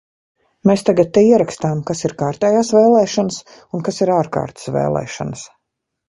Mēs 0.69 0.83
tagad 0.85 1.09
te 1.17 1.21
ierakstām, 1.25 1.83
kas 1.89 1.99
ir 2.07 2.15
kārtējās 2.21 2.71
vēlēšanas 2.75 3.37
un 3.79 3.83
kas 3.89 4.01
ir 4.05 4.13
ārkārtas 4.15 4.71
vēlēšanas. 4.79 5.45